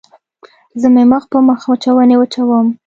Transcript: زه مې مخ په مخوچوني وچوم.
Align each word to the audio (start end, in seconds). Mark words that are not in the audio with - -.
زه 0.81 0.87
مې 0.93 1.03
مخ 1.11 1.23
په 1.31 1.37
مخوچوني 1.47 2.15
وچوم. 2.17 2.67